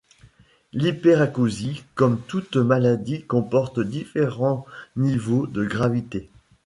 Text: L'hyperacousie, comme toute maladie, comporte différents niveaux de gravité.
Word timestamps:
L'hyperacousie, 0.73 1.83
comme 1.93 2.19
toute 2.21 2.57
maladie, 2.57 3.21
comporte 3.21 3.79
différents 3.79 4.65
niveaux 4.95 5.45
de 5.45 5.63
gravité. 5.63 6.27